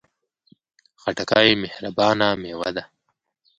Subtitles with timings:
[1.01, 2.83] خټکی مهربانه میوه ده.